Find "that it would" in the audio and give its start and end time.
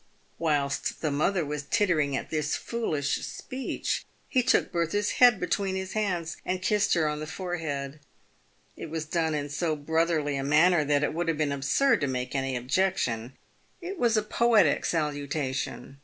10.83-11.27